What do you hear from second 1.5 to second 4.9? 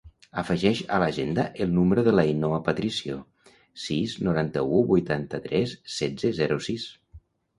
el número de l'Ainhoa Patricio: sis, noranta-u,